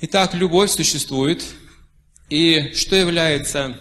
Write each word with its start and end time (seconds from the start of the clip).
Итак, 0.00 0.32
любовь 0.34 0.70
существует. 0.70 1.44
И 2.30 2.72
что 2.74 2.94
является 2.94 3.80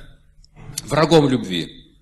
врагом 0.85 1.29
любви? 1.29 1.95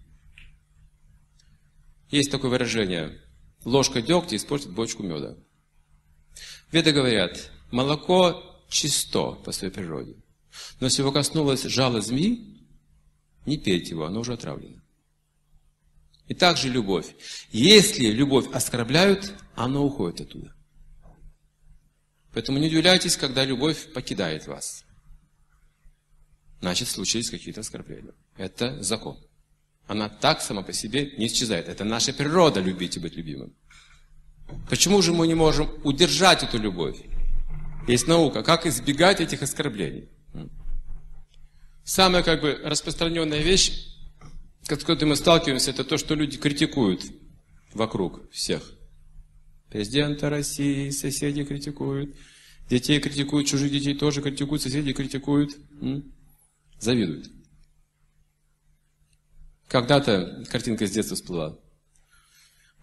Есть 2.10 2.32
такое 2.32 2.50
выражение. 2.50 3.20
Ложка 3.66 4.02
дегтя 4.02 4.38
испортит 4.38 4.72
бочку 4.72 5.04
меда. 5.04 5.36
Веды 6.72 6.94
говорят, 6.94 7.52
молоко 7.72 8.64
чисто 8.70 9.32
по 9.32 9.52
своей 9.52 9.74
природе. 9.74 10.16
Но 10.80 10.88
если 10.88 11.02
его 11.02 11.12
коснулось 11.12 11.64
жало 11.64 12.00
змеи, 12.00 12.66
не 13.46 13.58
пейте 13.58 13.90
его, 13.90 14.06
оно 14.06 14.22
уже 14.22 14.34
отравлено. 14.34 14.82
И 16.30 16.34
также 16.34 16.70
любовь. 16.70 17.14
Если 17.52 18.06
любовь 18.06 18.48
оскорбляют, 18.54 19.34
она 19.56 19.82
уходит 19.82 20.22
оттуда. 20.22 20.55
Поэтому 22.36 22.60
не 22.60 22.68
удивляйтесь, 22.68 23.16
когда 23.16 23.46
любовь 23.46 23.94
покидает 23.94 24.46
вас. 24.46 24.84
Значит, 26.60 26.90
случились 26.90 27.30
какие-то 27.30 27.62
оскорбления. 27.62 28.14
Это 28.36 28.84
закон. 28.84 29.18
Она 29.88 30.10
так 30.10 30.42
сама 30.42 30.62
по 30.62 30.74
себе 30.74 31.12
не 31.18 31.28
исчезает. 31.28 31.70
Это 31.70 31.86
наша 31.86 32.12
природа 32.12 32.60
любить 32.60 32.98
и 32.98 33.00
быть 33.00 33.16
любимым. 33.16 33.56
Почему 34.70 35.02
же 35.02 35.14
мы 35.14 35.28
не 35.28 35.34
можем 35.34 35.70
удержать 35.86 36.44
эту 36.44 36.58
любовь? 36.58 36.98
Есть 37.88 38.06
наука, 38.06 38.44
как 38.44 38.66
избегать 38.66 39.22
этих 39.22 39.42
оскорблений. 39.42 40.10
Самая 41.86 42.22
как 42.22 42.42
бы 42.42 42.60
распространенная 42.66 43.44
вещь, 43.44 43.72
с 44.64 44.68
которой 44.68 45.06
мы 45.06 45.16
сталкиваемся, 45.16 45.72
это 45.72 45.86
то, 45.86 45.98
что 45.98 46.16
люди 46.16 46.36
критикуют 46.36 47.02
вокруг 47.74 48.30
всех. 48.32 48.75
Президента 49.70 50.30
России, 50.30 50.90
соседи 50.90 51.44
критикуют, 51.44 52.16
детей 52.70 53.00
критикуют, 53.00 53.48
чужих 53.48 53.72
детей 53.72 53.96
тоже 53.96 54.22
критикуют, 54.22 54.62
соседи 54.62 54.94
критикуют, 54.94 55.58
завидуют. 56.80 57.30
Когда-то 59.68 60.46
картинка 60.50 60.88
с 60.88 60.92
детства 60.92 61.16
всплыла. 61.16 61.58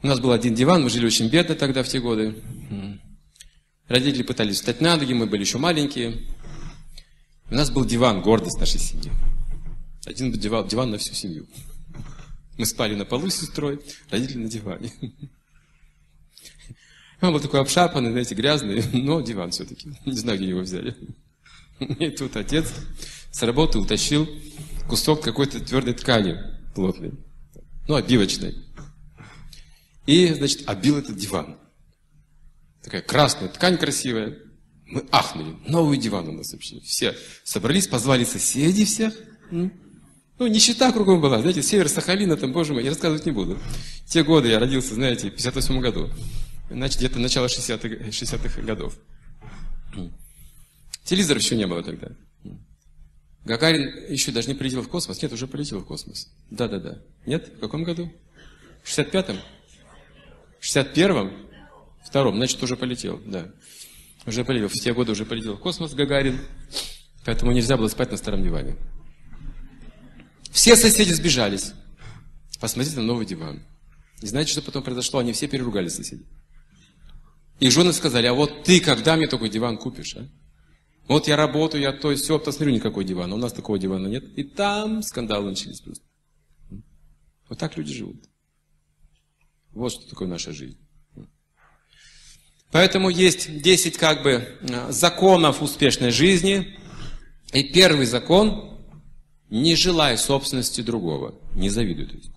У 0.02 0.06
нас 0.08 0.18
был 0.18 0.32
один 0.32 0.54
диван, 0.54 0.82
мы 0.82 0.90
жили 0.90 1.06
очень 1.06 1.28
бедно 1.28 1.54
тогда, 1.54 1.82
в 1.82 1.88
те 1.88 2.00
годы. 2.00 2.42
Родители 3.86 4.22
пытались 4.22 4.56
встать 4.56 4.80
на 4.80 4.96
ноги, 4.96 5.12
мы 5.12 5.26
были 5.26 5.42
еще 5.42 5.58
маленькие. 5.58 6.26
У 7.50 7.54
нас 7.54 7.70
был 7.70 7.84
диван, 7.84 8.20
гордость 8.22 8.58
нашей 8.58 8.80
семьи. 8.80 9.12
Один 10.04 10.32
диван, 10.32 10.66
диван 10.66 10.90
на 10.90 10.98
всю 10.98 11.14
семью. 11.14 11.46
Мы 12.58 12.66
спали 12.66 12.94
на 12.94 13.04
полу 13.04 13.30
с 13.30 13.36
сестрой, 13.36 13.80
родители 14.10 14.38
на 14.38 14.48
диване. 14.48 14.92
Он 17.22 17.32
был 17.32 17.40
такой 17.40 17.60
обшарпанный, 17.60 18.10
знаете, 18.10 18.34
грязный, 18.34 18.84
но 18.92 19.20
диван 19.20 19.52
все-таки. 19.52 19.92
Не 20.04 20.16
знаю, 20.16 20.38
где 20.38 20.48
его 20.48 20.60
взяли. 20.60 20.96
И 21.78 22.10
тут 22.10 22.36
отец 22.36 22.66
с 23.30 23.42
работы 23.42 23.78
утащил 23.78 24.28
кусок 24.88 25.22
какой-то 25.22 25.60
твердой 25.60 25.94
ткани 25.94 26.36
плотной, 26.74 27.12
ну, 27.86 27.94
обивочной. 27.94 28.56
И, 30.06 30.34
значит, 30.34 30.68
обил 30.68 30.98
этот 30.98 31.16
диван. 31.16 31.56
Такая 32.82 33.02
красная 33.02 33.48
ткань 33.48 33.78
красивая. 33.78 34.36
Мы 34.86 35.04
ахнули. 35.12 35.56
Новый 35.68 35.98
диван 35.98 36.28
у 36.28 36.32
нас 36.32 36.52
вообще. 36.52 36.80
Все 36.80 37.14
собрались, 37.44 37.86
позвали 37.86 38.24
соседей 38.24 38.84
всех. 38.84 39.14
Ну, 39.50 40.46
нищета 40.48 40.90
кругом 40.90 41.20
была. 41.20 41.40
Знаете, 41.40 41.62
север 41.62 41.88
Сахалина, 41.88 42.36
там, 42.36 42.52
боже 42.52 42.72
мой, 42.72 42.82
я 42.82 42.90
рассказывать 42.90 43.24
не 43.26 43.32
буду. 43.32 43.58
те 44.06 44.24
годы 44.24 44.48
я 44.48 44.58
родился, 44.58 44.94
знаете, 44.94 45.30
в 45.30 45.34
58 45.34 45.80
году. 45.80 46.10
Значит, 46.72 46.98
где-то 46.98 47.18
начало 47.18 47.46
60-х 47.46 48.10
60 48.10 48.64
годов. 48.64 48.98
Телевизора 51.04 51.38
еще 51.38 51.56
не 51.56 51.66
было 51.66 51.82
тогда. 51.82 52.08
Гагарин 53.44 54.10
еще 54.10 54.30
даже 54.30 54.48
не 54.48 54.54
полетел 54.54 54.82
в 54.82 54.88
космос. 54.88 55.20
Нет, 55.20 55.32
уже 55.32 55.46
полетел 55.46 55.80
в 55.80 55.84
космос. 55.84 56.28
Да-да-да. 56.50 57.02
Нет? 57.26 57.52
В 57.56 57.60
каком 57.60 57.82
году? 57.82 58.12
В 58.82 58.88
65-м? 58.88 59.38
В 60.60 60.64
61-м? 60.64 61.32
Втором. 62.04 62.36
Значит, 62.36 62.62
уже 62.62 62.76
полетел, 62.76 63.20
да. 63.26 63.52
Уже 64.26 64.44
полетел. 64.44 64.68
В 64.68 64.72
те 64.74 64.94
годы 64.94 65.12
уже 65.12 65.24
полетел 65.24 65.56
в 65.56 65.60
космос 65.60 65.92
Гагарин. 65.94 66.40
Поэтому 67.24 67.52
нельзя 67.52 67.76
было 67.76 67.88
спать 67.88 68.10
на 68.10 68.16
старом 68.16 68.42
диване. 68.42 68.76
Все 70.50 70.76
соседи 70.76 71.12
сбежались. 71.12 71.72
Посмотрите 72.60 72.96
на 72.96 73.02
новый 73.02 73.26
диван. 73.26 73.66
И 74.20 74.26
знаете, 74.26 74.52
что 74.52 74.62
потом 74.62 74.84
произошло? 74.84 75.18
Они 75.18 75.32
все 75.32 75.48
переругали 75.48 75.88
соседей. 75.88 76.26
И 77.62 77.70
жены 77.70 77.92
сказали, 77.92 78.26
а 78.26 78.34
вот 78.34 78.64
ты 78.64 78.80
когда 78.80 79.14
мне 79.14 79.28
такой 79.28 79.48
диван 79.48 79.78
купишь, 79.78 80.16
а? 80.16 80.26
Вот 81.06 81.28
я 81.28 81.36
работаю, 81.36 81.80
я 81.80 81.92
то 81.92 82.10
есть 82.10 82.24
все, 82.24 82.40
посмотрю, 82.40 82.72
никакой 82.72 83.04
диван. 83.04 83.32
У 83.32 83.36
нас 83.36 83.52
такого 83.52 83.78
дивана 83.78 84.08
нет. 84.08 84.24
И 84.36 84.42
там 84.42 85.00
скандалы 85.00 85.50
начались 85.50 85.80
просто. 85.80 86.02
Вот 87.48 87.60
так 87.60 87.76
люди 87.76 87.94
живут. 87.94 88.16
Вот 89.70 89.92
что 89.92 90.10
такое 90.10 90.26
наша 90.26 90.52
жизнь. 90.52 90.76
Поэтому 92.72 93.10
есть 93.10 93.62
10 93.62 93.96
как 93.96 94.24
бы 94.24 94.58
законов 94.88 95.62
успешной 95.62 96.10
жизни. 96.10 96.76
И 97.52 97.62
первый 97.62 98.06
закон– 98.06 98.76
не 99.50 99.76
желай 99.76 100.18
собственности 100.18 100.80
другого, 100.80 101.38
не 101.54 101.68
завидуй. 101.68 102.06
То 102.06 102.16
есть. 102.16 102.32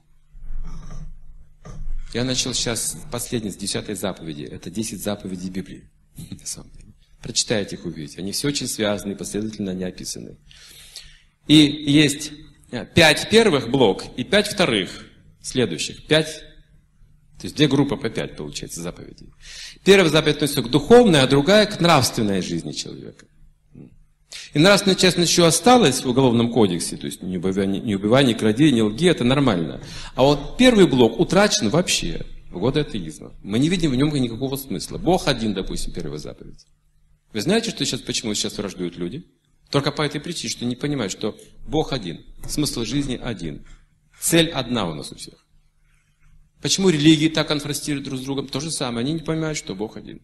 Я 2.16 2.24
начал 2.24 2.54
сейчас 2.54 2.96
последний 3.12 3.52
с 3.52 3.58
десятой 3.58 3.94
заповеди. 3.96 4.44
Это 4.44 4.70
10 4.70 5.04
заповедей 5.04 5.50
Библии. 5.50 5.90
На 6.32 6.46
самом 6.46 6.72
деле. 6.72 6.94
Прочитайте 7.22 7.76
их, 7.76 7.84
увидите. 7.84 8.20
Они 8.20 8.32
все 8.32 8.48
очень 8.48 8.68
связаны, 8.68 9.18
последовательно 9.18 9.72
они 9.72 9.84
описаны. 9.84 10.38
И 11.50 11.56
есть 11.56 12.32
э, 12.72 12.86
пять 12.86 13.30
первых 13.30 13.70
блок 13.70 14.06
и 14.16 14.24
пять 14.24 14.48
вторых 14.48 14.92
следующих. 15.42 16.08
Пять, 16.08 16.40
то 17.38 17.48
есть 17.48 17.58
две 17.58 17.68
группы 17.68 17.98
по 17.98 18.10
пять, 18.10 18.38
получается, 18.38 18.80
заповедей. 18.80 19.34
Первая 19.84 20.10
заповедь 20.10 20.38
относится 20.38 20.62
к 20.62 20.72
духовной, 20.72 21.20
а 21.20 21.28
другая 21.28 21.66
к 21.66 21.82
нравственной 21.82 22.42
жизни 22.42 22.72
человека. 22.72 23.26
И 24.54 24.60
нравственная 24.60 24.96
часть 24.96 25.18
еще 25.18 25.46
осталась 25.46 26.04
в 26.04 26.10
Уголовном 26.10 26.52
кодексе, 26.52 26.98
то 26.98 27.06
есть 27.06 27.22
не 27.22 27.38
убивай, 27.38 27.68
не, 27.68 27.96
убивай, 27.96 28.24
не 28.24 28.34
кради, 28.34 28.72
не 28.72 28.82
лги, 28.82 29.08
это 29.08 29.24
нормально. 29.24 29.82
А 30.16 30.24
вот 30.24 30.58
первый 30.58 30.88
блок 30.88 31.20
утрачен 31.20 31.70
вообще 31.70 32.26
в 32.50 32.60
годы 32.60 32.82
атеизма. 32.82 33.34
Мы 33.44 33.60
не 33.60 33.70
видим 33.70 33.92
в 33.92 33.96
нем 33.96 34.14
никакого 34.14 34.56
смысла. 34.56 34.98
Бог 34.98 35.28
один, 35.28 35.54
допустим, 35.54 35.94
первая 35.94 36.20
заповедь. 36.20 36.66
Вы 37.34 37.42
знаете, 37.42 37.70
что 37.72 37.86
сейчас, 37.86 38.02
почему 38.02 38.34
сейчас 38.34 38.58
враждуют 38.58 38.96
люди? 38.96 39.26
Только 39.70 39.92
по 39.92 40.04
этой 40.04 40.22
причине, 40.22 40.52
что 40.52 40.66
не 40.66 40.76
понимают, 40.76 41.12
что 41.12 41.38
Бог 41.68 41.92
один, 41.92 42.24
смысл 42.48 42.86
жизни 42.86 43.20
один, 43.22 43.66
цель 44.22 44.50
одна 44.50 44.88
у 44.90 44.94
нас 44.94 45.12
у 45.12 45.16
всех. 45.16 45.46
Почему 46.62 46.90
религии 46.90 47.28
так 47.28 47.48
конфрастируют 47.48 48.06
друг 48.06 48.20
с 48.20 48.24
другом? 48.24 48.48
То 48.48 48.60
же 48.60 48.72
самое, 48.72 49.04
они 49.04 49.14
не 49.14 49.20
понимают, 49.20 49.58
что 49.58 49.76
Бог 49.76 49.98
один. 49.98 50.22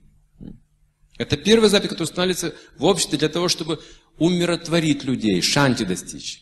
Это 1.22 1.38
первая 1.38 1.70
заповедь, 1.70 1.90
которая 1.92 2.10
устанавливается 2.10 2.56
в 2.78 2.84
обществе 2.84 3.18
для 3.18 3.30
того, 3.30 3.48
чтобы 3.48 3.80
умиротворить 4.18 5.04
людей, 5.04 5.42
шанти 5.42 5.84
достичь. 5.84 6.42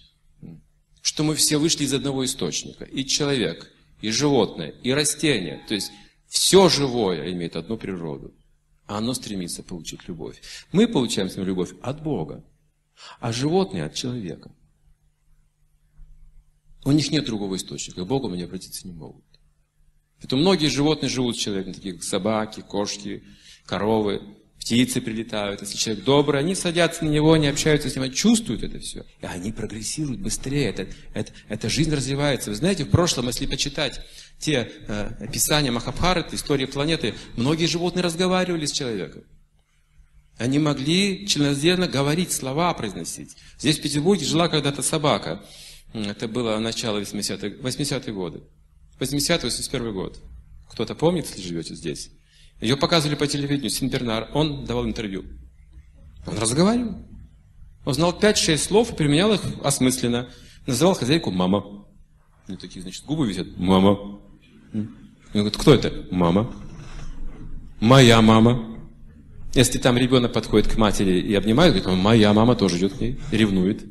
Что 1.02 1.24
мы 1.24 1.36
все 1.36 1.58
вышли 1.58 1.84
из 1.84 1.94
одного 1.94 2.24
источника. 2.24 2.86
И 2.86 3.06
человек, 3.06 3.72
и 4.02 4.12
животное, 4.12 4.70
и 4.84 4.92
растение. 4.92 5.62
То 5.68 5.74
есть 5.74 5.92
все 6.28 6.70
живое 6.70 7.32
имеет 7.32 7.56
одну 7.56 7.78
природу 7.78 8.34
а 8.90 8.98
оно 8.98 9.14
стремится 9.14 9.62
получить 9.62 10.08
любовь. 10.08 10.42
Мы 10.72 10.88
получаем 10.88 11.30
с 11.30 11.36
ним 11.36 11.46
любовь 11.46 11.74
от 11.84 12.02
Бога, 12.02 12.44
а 13.20 13.32
животные 13.32 13.84
от 13.84 13.94
человека. 13.94 14.52
У 16.84 16.92
них 16.92 17.12
нет 17.12 17.24
другого 17.26 17.56
источника, 17.56 18.04
к 18.04 18.08
Богу 18.08 18.32
они 18.32 18.42
обратиться 18.42 18.88
не 18.88 18.94
могут. 18.94 19.24
Поэтому 20.18 20.42
многие 20.42 20.70
животные 20.70 21.08
живут 21.08 21.36
с 21.38 21.40
человеком, 21.40 21.74
такие 21.74 21.94
как 21.94 22.04
собаки, 22.04 22.62
кошки, 22.62 23.24
коровы, 23.68 24.39
птицы 24.60 25.02
прилетают. 25.02 25.62
Если 25.62 25.78
человек 25.78 26.04
добрый, 26.04 26.40
они 26.40 26.54
садятся 26.54 27.06
на 27.06 27.10
него, 27.10 27.34
они 27.34 27.48
общаются 27.48 27.90
с 27.90 27.96
ним, 27.96 28.04
они 28.04 28.14
чувствуют 28.14 28.64
это 28.64 28.80
все. 28.80 29.06
И 29.22 29.26
они 29.26 29.52
прогрессируют 29.52 30.20
быстрее, 30.20 30.70
это, 30.70 30.88
это, 31.14 31.32
эта 31.48 31.70
жизнь 31.70 31.94
развивается. 31.94 32.50
Вы 32.50 32.58
знаете, 32.58 32.84
в 32.84 32.90
прошлом, 32.90 33.28
если 33.28 33.46
почитать 33.46 34.02
те 34.38 34.72
э, 34.88 35.12
описания 35.22 35.72
Махабхараты, 35.72 36.36
истории 36.36 36.66
планеты, 36.66 37.16
многие 37.36 37.66
животные 37.66 38.04
разговаривали 38.04 38.66
с 38.66 38.72
человеком. 38.72 39.24
Они 40.38 40.60
могли 40.60 41.28
членораздельно 41.28 41.88
говорить, 41.88 42.32
слова 42.32 42.74
произносить. 42.74 43.36
Здесь 43.58 43.80
в 43.80 43.82
Петербурге 43.82 44.26
жила 44.26 44.48
когда-то 44.48 44.82
собака. 44.82 45.44
Это 45.94 46.28
было 46.28 46.58
начало 46.60 47.02
80-х 47.02 47.62
80 47.62 48.14
годы. 48.14 48.42
80-81 49.00 49.92
год. 49.92 50.20
Кто-то 50.72 50.96
помнит, 50.96 51.26
если 51.28 51.42
живете 51.42 51.76
здесь? 51.76 52.12
Ее 52.60 52.76
показывали 52.76 53.16
по 53.16 53.28
телевидению, 53.28 53.70
Синбернар. 53.70 54.30
Он 54.34 54.66
давал 54.66 54.86
интервью. 54.86 55.24
Он 56.28 56.38
разговаривал. 56.38 56.96
Он 57.86 57.94
знал 57.94 58.18
5-6 58.20 58.58
слов 58.58 58.92
и 58.92 58.96
применял 58.96 59.34
их 59.34 59.42
осмысленно. 59.64 60.30
Называл 60.68 60.94
хозяйку 60.94 61.32
мама. 61.32 61.86
У 62.48 62.56
такие, 62.58 62.82
значит, 62.82 63.06
губы 63.06 63.28
висят. 63.28 63.48
Мама. 63.58 64.20
Он 64.74 64.90
говорит, 65.34 65.58
кто 65.58 65.74
это? 65.74 66.08
Мама. 66.12 66.54
Моя 67.80 68.22
мама. 68.22 68.78
Если 69.54 69.80
там 69.80 69.98
ребенок 69.98 70.34
подходит 70.34 70.68
к 70.68 70.78
матери 70.78 71.20
и 71.20 71.34
обнимает, 71.34 71.74
говорит, 71.74 72.04
моя 72.04 72.34
мама 72.34 72.56
тоже 72.56 72.78
идет 72.78 72.94
к 72.94 73.02
ней, 73.02 73.20
ревнует. 73.32 73.84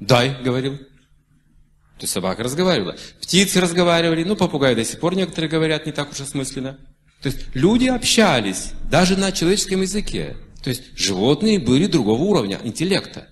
Дай, 0.00 0.42
говорил. 0.42 0.76
То 0.76 2.02
есть 2.02 2.12
собака 2.12 2.42
разговаривала. 2.42 2.96
Птицы 3.20 3.60
разговаривали, 3.60 4.24
ну, 4.24 4.36
попугаи 4.36 4.74
до 4.74 4.84
сих 4.84 5.00
пор 5.00 5.14
некоторые 5.14 5.50
говорят 5.50 5.86
не 5.86 5.92
так 5.92 6.10
уж 6.10 6.20
осмысленно. 6.20 6.78
То 7.22 7.28
есть 7.28 7.54
люди 7.54 7.86
общались 7.86 8.72
даже 8.90 9.16
на 9.16 9.32
человеческом 9.32 9.82
языке. 9.82 10.36
То 10.62 10.70
есть 10.70 10.96
животные 10.96 11.58
были 11.58 11.86
другого 11.86 12.22
уровня 12.22 12.60
интеллекта. 12.62 13.28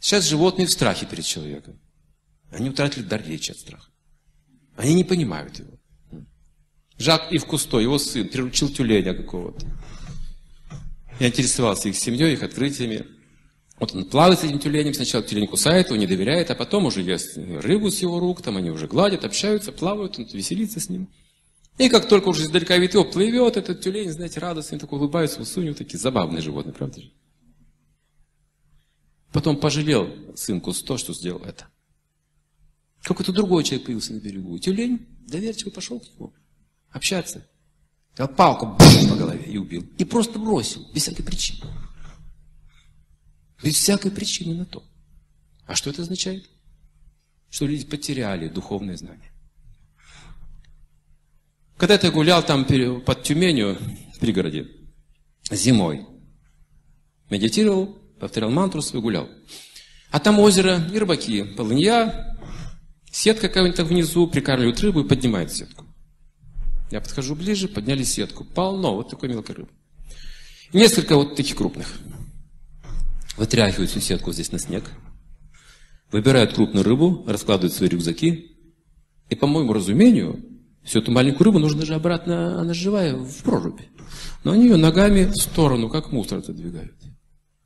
Сейчас 0.00 0.28
животные 0.28 0.66
в 0.66 0.70
страхе 0.70 1.06
перед 1.06 1.24
человеком. 1.24 1.78
Они 2.50 2.70
утратили 2.70 3.02
дар 3.02 3.22
речи 3.24 3.50
от 3.50 3.58
страха. 3.58 3.90
Они 4.76 4.94
не 4.94 5.04
понимают 5.04 5.58
его. 5.58 5.72
Жак 6.98 7.32
Ив 7.32 7.44
Кусто, 7.46 7.78
его 7.78 7.98
сын, 7.98 8.28
приручил 8.28 8.68
тюленя 8.68 9.14
какого-то. 9.14 9.66
Я 11.20 11.28
интересовался 11.28 11.88
их 11.88 11.96
семьей, 11.96 12.34
их 12.34 12.42
открытиями. 12.42 13.06
Вот 13.78 13.94
он 13.94 14.04
плавает 14.04 14.40
с 14.40 14.44
этим 14.44 14.58
тюленем, 14.58 14.94
сначала 14.94 15.22
тюлень 15.22 15.46
кусает 15.46 15.88
его, 15.88 15.96
не 15.96 16.06
доверяет, 16.06 16.50
а 16.50 16.54
потом 16.54 16.86
уже 16.86 17.02
ест 17.02 17.36
рыбу 17.36 17.90
с 17.90 18.00
его 18.00 18.18
рук, 18.18 18.42
там 18.42 18.56
они 18.56 18.70
уже 18.70 18.88
гладят, 18.88 19.24
общаются, 19.24 19.70
плавают, 19.70 20.18
он 20.18 20.26
веселится 20.26 20.80
с 20.80 20.88
ним. 20.88 21.08
И 21.78 21.88
как 21.88 22.08
только 22.08 22.28
уже 22.28 22.42
издалека 22.42 22.74
его, 22.74 23.04
плывет 23.04 23.56
этот 23.56 23.80
тюлень, 23.80 24.10
знаете, 24.10 24.40
радостный, 24.40 24.78
такой 24.78 24.98
улыбается, 24.98 25.40
усы 25.40 25.60
у 25.60 25.74
такие 25.74 25.98
забавные 25.98 26.42
животные, 26.42 26.74
правда 26.74 27.00
же? 27.00 27.12
Потом 29.32 29.56
пожалел 29.56 30.08
сын 30.34 30.60
Кусто, 30.60 30.98
что 30.98 31.14
сделал 31.14 31.40
это. 31.44 31.68
Какой-то 33.02 33.32
другой 33.32 33.62
человек 33.62 33.86
появился 33.86 34.12
на 34.12 34.18
берегу. 34.18 34.58
Тюлень 34.58 35.06
доверчиво 35.20 35.70
пошел 35.70 36.00
к 36.00 36.08
нему 36.14 36.34
общаться. 36.90 37.46
Дал 38.16 38.26
палку 38.26 38.66
бум, 38.66 39.10
по 39.10 39.14
голове 39.14 39.44
и 39.44 39.56
убил. 39.56 39.86
И 39.98 40.04
просто 40.04 40.40
бросил, 40.40 40.84
без 40.92 41.02
всякой 41.02 41.22
причины. 41.22 41.70
Без 43.62 43.76
всякой 43.76 44.10
причины 44.10 44.54
на 44.54 44.66
то. 44.66 44.82
А 45.66 45.76
что 45.76 45.90
это 45.90 46.02
означает? 46.02 46.48
Что 47.50 47.66
люди 47.66 47.86
потеряли 47.86 48.48
духовное 48.48 48.96
знание. 48.96 49.30
Когда-то 51.78 52.08
я 52.08 52.12
гулял 52.12 52.42
там 52.42 52.64
под 52.64 53.22
Тюменью, 53.22 53.78
в 54.14 54.18
пригороде, 54.18 54.66
зимой. 55.48 56.06
Медитировал, 57.30 57.96
повторял 58.18 58.50
мантру 58.50 58.82
свою, 58.82 59.02
гулял. 59.02 59.28
А 60.10 60.18
там 60.18 60.40
озеро 60.40 60.80
и 60.92 60.98
рыбаки, 60.98 61.44
полынья, 61.44 62.36
сетка 63.12 63.48
какая-нибудь 63.48 63.78
внизу, 63.80 64.26
прикармливают 64.26 64.80
рыбу 64.80 65.00
и 65.00 65.08
поднимают 65.08 65.52
сетку. 65.52 65.84
Я 66.90 67.00
подхожу 67.00 67.36
ближе, 67.36 67.68
подняли 67.68 68.02
сетку. 68.02 68.44
Полно 68.44 68.96
вот 68.96 69.10
такой 69.10 69.28
мелкой 69.28 69.56
рыбы. 69.56 69.70
И 70.72 70.78
несколько 70.78 71.14
вот 71.14 71.36
таких 71.36 71.56
крупных. 71.56 71.86
Вытряхивают 73.36 73.90
всю 73.90 74.00
сетку 74.00 74.32
здесь 74.32 74.50
на 74.50 74.58
снег. 74.58 74.84
Выбирают 76.10 76.54
крупную 76.54 76.84
рыбу, 76.84 77.24
раскладывают 77.28 77.74
свои 77.74 77.88
рюкзаки. 77.88 78.56
И, 79.28 79.34
по 79.36 79.46
моему 79.46 79.74
разумению, 79.74 80.42
всю 80.88 81.00
эту 81.00 81.12
маленькую 81.12 81.44
рыбу 81.44 81.58
нужно 81.58 81.84
же 81.84 81.94
обратно, 81.94 82.60
она 82.60 82.72
живая, 82.72 83.14
в 83.14 83.42
прорубь. 83.42 83.80
Но 84.42 84.52
они 84.52 84.64
ее 84.64 84.76
ногами 84.76 85.24
в 85.26 85.36
сторону, 85.36 85.90
как 85.90 86.12
мусор 86.12 86.38
отодвигают. 86.38 86.96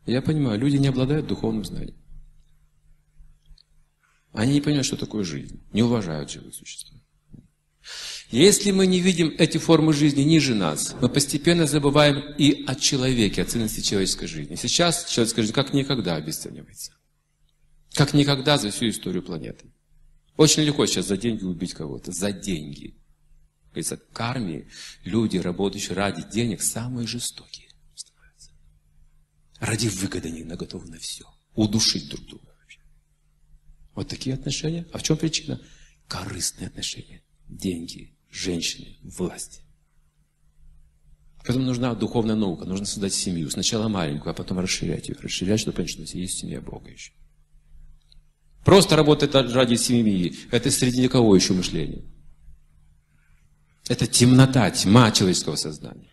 Я 0.07 0.21
понимаю, 0.21 0.59
люди 0.59 0.77
не 0.77 0.89
обладают 0.89 1.29
духовным 1.29 1.65
знанием. 1.65 1.97
Они 4.33 4.55
не 4.55 4.61
понимают, 4.61 4.87
что 4.87 4.97
такое 4.97 5.23
жизнь, 5.23 5.61
не 5.73 5.83
уважают 5.83 6.31
живых 6.31 6.55
существ. 6.55 6.93
Если 8.31 8.71
мы 8.71 8.87
не 8.87 8.99
видим 8.99 9.35
эти 9.39 9.59
формы 9.59 9.93
жизни 9.93 10.23
ниже 10.23 10.55
нас, 10.55 10.97
мы 11.01 11.09
постепенно 11.09 11.67
забываем 11.67 12.35
и 12.39 12.65
о 12.67 12.75
человеке, 12.75 13.43
о 13.43 13.45
ценности 13.45 13.81
человеческой 13.81 14.27
жизни. 14.27 14.57
Сейчас 14.57 15.05
человеческая 15.05 15.43
жизнь 15.43 15.55
как 15.55 15.75
никогда 15.75 16.17
обесценивается. 16.17 16.93
Как 17.93 18.15
никогда 18.15 18.57
за 18.57 18.71
всю 18.71 18.89
историю 18.89 19.23
планеты. 19.23 19.67
Очень 20.39 20.63
легко 20.63 20.87
сейчас 20.87 21.09
за 21.09 21.19
деньги 21.19 21.45
убить 21.45 21.75
кого-то. 21.75 22.11
За 22.11 22.33
деньги. 22.33 22.97
Говорится, 23.73 23.97
к 23.97 24.21
армии 24.21 24.69
люди, 25.05 25.39
работающие 25.39 25.95
ради 25.95 26.23
денег, 26.31 26.63
самые 26.63 27.07
жестокие 27.07 27.69
становятся. 27.95 28.51
Ради 29.59 29.89
выгоды 29.89 30.29
они 30.29 30.45
готовы 30.45 30.89
на 30.89 30.99
все. 30.99 31.25
Удушить 31.55 32.09
друг 32.09 32.27
друга. 32.27 32.53
Вот 33.95 34.09
такие 34.09 34.35
отношения. 34.35 34.87
А 34.93 34.99
в 34.99 35.03
чем 35.03 35.17
причина? 35.17 35.61
Корыстные 36.09 36.69
отношения. 36.69 37.23
Деньги, 37.49 38.17
женщины, 38.31 38.97
власть. 39.03 39.61
Поэтому 41.45 41.67
нужна 41.67 41.95
духовная 41.95 42.37
наука, 42.37 42.65
нужно 42.65 42.87
создать 42.87 43.13
семью. 43.13 43.51
Сначала 43.51 43.89
маленькую, 43.89 44.31
а 44.31 44.35
потом 44.35 44.61
расширять 44.61 45.09
ее. 45.09 45.17
Расширять, 45.21 45.61
чтобы 45.61 45.77
понять, 45.77 45.91
что 45.91 46.03
есть 46.03 46.39
семья 46.39 46.61
Бога 46.61 46.91
еще. 46.91 47.13
Просто 48.65 48.95
работать 48.97 49.35
ради 49.35 49.75
семьи– 49.75 50.37
это 50.53 50.71
среди 50.71 51.09
кого 51.09 51.35
еще 51.35 51.53
мышление? 51.53 52.05
Это 53.89 54.07
темнота, 54.07 54.71
тьма 54.71 55.11
человеческого 55.11 55.57
сознания. 55.57 56.09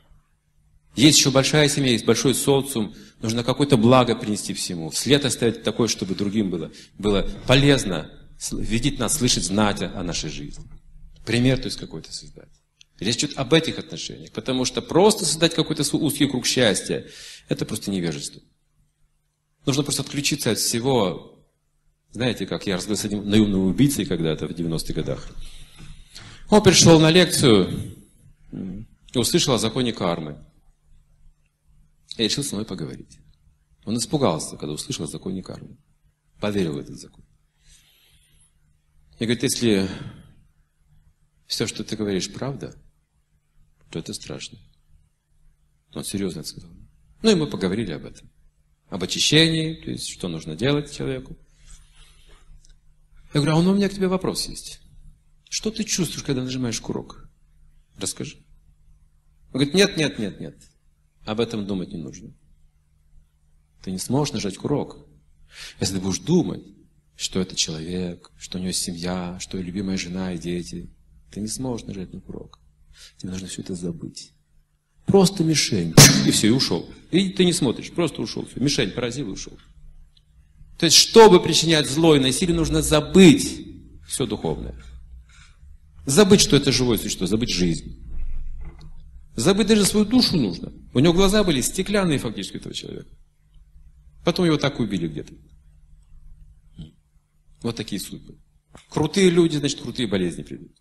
Есть 0.95 1.19
еще 1.19 1.31
большая 1.31 1.69
семья, 1.69 1.91
есть 1.91 2.05
большой 2.05 2.33
социум. 2.33 2.93
Нужно 3.21 3.43
какое-то 3.43 3.77
благо 3.77 4.15
принести 4.15 4.53
всему. 4.53 4.89
Вслед 4.89 5.23
оставить 5.23 5.63
такое, 5.63 5.87
чтобы 5.87 6.15
другим 6.15 6.49
было, 6.49 6.71
было 6.97 7.29
полезно 7.47 8.11
видеть 8.51 8.99
нас, 8.99 9.17
слышать, 9.17 9.43
знать 9.43 9.81
о 9.81 10.03
нашей 10.03 10.29
жизни. 10.29 10.65
Пример, 11.25 11.57
то 11.57 11.65
есть 11.65 11.77
какой-то 11.77 12.11
создать. 12.13 12.49
Речь 12.99 13.17
идет 13.17 13.37
об 13.37 13.53
этих 13.53 13.79
отношениях, 13.79 14.31
потому 14.31 14.65
что 14.65 14.81
просто 14.81 15.25
создать 15.25 15.53
какой-то 15.53 15.83
узкий 15.95 16.27
круг 16.27 16.45
счастья, 16.45 17.05
это 17.47 17.65
просто 17.65 17.91
невежество. 17.91 18.41
Нужно 19.65 19.83
просто 19.83 20.01
отключиться 20.01 20.51
от 20.51 20.57
всего. 20.57 21.45
Знаете, 22.11 22.45
как 22.45 22.67
я 22.67 22.75
разговаривал 22.75 23.01
с 23.01 23.05
одним 23.05 23.29
наемным 23.29 23.67
убийцей 23.67 24.05
когда-то 24.05 24.47
в 24.47 24.51
90-х 24.51 24.93
годах. 24.93 25.29
Он 26.49 26.63
пришел 26.63 26.99
на 26.99 27.11
лекцию 27.11 27.95
и 28.51 29.17
услышал 29.17 29.53
о 29.53 29.59
законе 29.59 29.93
кармы. 29.93 30.43
И 32.17 32.23
решил 32.23 32.43
со 32.43 32.55
мной 32.55 32.65
поговорить. 32.65 33.19
Он 33.85 33.97
испугался, 33.97 34.57
когда 34.57 34.73
услышал 34.73 35.05
о 35.05 35.07
законе 35.07 35.43
кармы. 35.43 35.77
Поверил 36.39 36.73
в 36.73 36.79
этот 36.79 36.99
закон. 36.99 37.23
И 39.19 39.25
говорит, 39.25 39.43
если 39.43 39.87
все, 41.45 41.67
что 41.67 41.83
ты 41.83 41.95
говоришь, 41.95 42.31
правда, 42.33 42.75
то 43.91 43.99
это 43.99 44.13
страшно. 44.13 44.57
Он 45.93 46.03
серьезно 46.03 46.39
это 46.39 46.49
сказал. 46.49 46.71
Ну 47.21 47.31
и 47.31 47.35
мы 47.35 47.47
поговорили 47.47 47.91
об 47.91 48.05
этом. 48.05 48.29
Об 48.89 49.03
очищении, 49.03 49.75
то 49.75 49.91
есть 49.91 50.09
что 50.09 50.27
нужно 50.27 50.55
делать 50.55 50.91
человеку. 50.91 51.37
Я 53.33 53.41
говорю, 53.41 53.51
а 53.51 53.59
у 53.59 53.75
меня 53.75 53.89
к 53.89 53.93
тебе 53.93 54.07
вопрос 54.07 54.47
есть. 54.47 54.81
Что 55.49 55.71
ты 55.71 55.83
чувствуешь, 55.83 56.23
когда 56.23 56.43
нажимаешь 56.43 56.79
курок? 56.79 57.27
Расскажи. 57.97 58.37
Он 59.51 59.53
говорит, 59.53 59.73
нет, 59.73 59.97
нет, 59.97 60.19
нет, 60.19 60.39
нет. 60.39 60.55
Об 61.25 61.39
этом 61.39 61.65
думать 61.65 61.91
не 61.91 61.97
нужно. 61.97 62.31
Ты 63.83 63.91
не 63.91 63.97
сможешь 63.97 64.33
нажать 64.33 64.57
курок. 64.57 64.97
Если 65.81 65.95
ты 65.95 66.01
будешь 66.01 66.19
думать, 66.19 66.63
что 67.15 67.41
это 67.41 67.55
человек, 67.55 68.31
что 68.37 68.59
у 68.59 68.61
него 68.61 68.71
семья, 68.71 69.37
что 69.39 69.57
любимая 69.57 69.97
жена 69.97 70.33
и 70.33 70.37
дети, 70.37 70.89
ты 71.31 71.41
не 71.41 71.47
сможешь 71.47 71.87
нажать 71.87 72.13
на 72.13 72.21
курок. 72.21 72.59
Тебе 73.17 73.31
нужно 73.31 73.47
все 73.47 73.61
это 73.61 73.75
забыть. 73.75 74.31
Просто 75.07 75.43
мишень. 75.43 75.95
И 76.27 76.31
все, 76.31 76.47
и 76.47 76.51
ушел. 76.51 76.87
И 77.09 77.29
ты 77.29 77.43
не 77.43 77.53
смотришь, 77.53 77.91
просто 77.91 78.21
ушел. 78.21 78.45
Все. 78.45 78.59
Мишень 78.59 78.91
поразил 78.91 79.29
и 79.29 79.31
ушел. 79.31 79.57
То 80.77 80.85
есть, 80.85 80.95
чтобы 80.95 81.41
причинять 81.41 81.89
зло 81.89 82.15
и 82.15 82.19
насилие, 82.19 82.55
нужно 82.55 82.83
забыть 82.83 83.65
все 84.07 84.27
духовное. 84.27 84.75
Забыть, 86.09 86.41
что 86.41 86.55
это 86.55 86.71
живое 86.71 86.97
существо, 86.97 87.27
забыть 87.27 87.51
жизнь. 87.51 88.03
Забыть 89.35 89.67
даже 89.67 89.85
свою 89.85 90.07
душу 90.07 90.37
нужно. 90.37 90.73
У 90.91 90.99
него 90.99 91.13
глаза 91.13 91.43
были 91.43 91.61
стеклянные 91.61 92.17
фактически 92.17 92.57
этого 92.57 92.73
человека. 92.73 93.11
Потом 94.25 94.47
его 94.47 94.57
так 94.57 94.79
убили 94.79 95.07
где-то. 95.07 95.33
Вот 97.61 97.75
такие 97.75 98.01
судьбы. 98.01 98.39
Крутые 98.89 99.29
люди, 99.29 99.57
значит, 99.57 99.81
крутые 99.81 100.07
болезни 100.07 100.41
придут. 100.41 100.71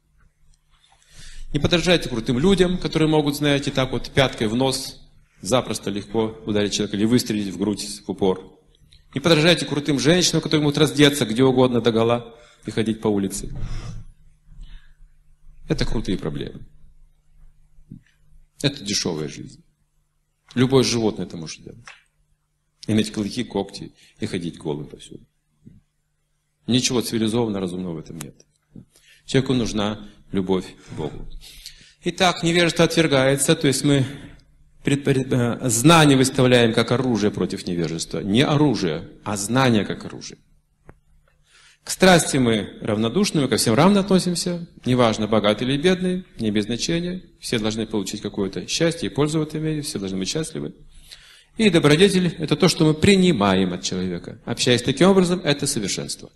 Не 1.52 1.58
подражайте 1.58 2.08
крутым 2.08 2.38
людям, 2.38 2.78
которые 2.78 3.11
могут, 3.11 3.37
знаете, 3.37 3.70
так 3.70 3.92
вот 3.92 4.08
пяткой 4.08 4.49
в 4.49 4.54
нос 4.54 4.97
запросто 5.42 5.90
легко 5.90 6.38
ударить 6.47 6.73
человека 6.73 6.97
или 6.97 7.04
выстрелить 7.04 7.52
в 7.52 7.58
грудь 7.58 8.00
в 8.06 8.11
упор. 8.11 8.58
Не 9.14 9.20
подражайте 9.20 9.66
крутым 9.66 9.99
женщинам, 9.99 10.40
которые 10.40 10.62
могут 10.62 10.78
раздеться 10.78 11.26
где 11.26 11.44
угодно 11.44 11.82
до 11.82 11.92
гола 11.92 12.35
и 12.64 12.70
ходить 12.70 13.02
по 13.02 13.08
улице. 13.08 13.54
Это 15.69 15.85
крутые 15.85 16.19
проблемы. 16.19 16.61
Это 18.63 18.83
дешевая 18.83 19.29
жизнь. 19.29 19.63
Любое 20.55 20.83
животное 20.83 21.27
это 21.27 21.37
может 21.37 21.63
делать. 21.63 21.85
Иметь 22.87 23.13
клыки, 23.13 23.45
когти 23.45 23.93
и 24.19 24.27
ходить 24.27 24.57
голым 24.57 24.87
повсюду. 24.87 25.25
Ничего 26.67 27.03
цивилизованного, 27.03 27.61
разумного 27.61 27.95
в 27.95 27.99
этом 27.99 28.19
нет. 28.19 28.35
Человеку 29.27 29.55
нужна 29.55 30.09
любовь 30.33 30.75
к 30.89 30.93
Богу. 30.95 31.29
Итак, 32.05 32.43
невежество 32.43 32.85
отвергается, 32.85 33.55
то 33.55 33.67
есть 33.67 33.85
мы 33.85 34.07
э, 34.85 35.69
знание 35.69 36.17
выставляем 36.17 36.73
как 36.73 36.93
оружие 36.93 37.31
против 37.31 37.67
невежества. 37.67 38.21
Не 38.21 38.43
оружие, 38.43 39.09
а 39.25 39.37
знание 39.37 39.85
как 39.85 40.05
оружие. 40.07 40.39
К 41.88 41.90
страсти 41.90 42.37
мы 42.37 42.75
равнодушны, 42.83 43.40
мы 43.40 43.49
ко 43.49 43.57
всем 43.57 43.73
равно 43.73 44.00
относимся. 44.00 44.68
Неважно, 44.85 45.26
богатый 45.26 45.66
или 45.66 45.78
бедный, 45.78 46.23
не 46.38 46.50
без 46.50 46.64
значения. 46.64 47.23
Все 47.40 47.59
должны 47.59 47.87
получить 47.87 48.21
какое-то 48.21 48.68
счастье 48.68 49.09
и 49.09 49.11
пользу 49.11 49.38
в 49.38 49.42
этом 49.45 49.62
мире, 49.62 49.80
все 49.80 49.99
должны 49.99 50.18
быть 50.18 50.28
счастливы. 50.28 50.75
И 51.57 51.71
добродетель– 51.71 52.37
это 52.38 52.57
то, 52.57 52.68
что 52.68 52.85
мы 52.85 52.92
принимаем 52.92 53.73
от 53.73 53.85
человека. 53.85 54.38
Общаясь 54.45 54.83
таким 54.83 55.09
образом, 55.09 55.40
это 55.42 55.66
совершенство. 55.66 56.28